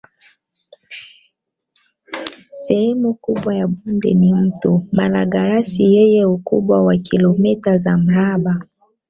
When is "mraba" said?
7.97-8.59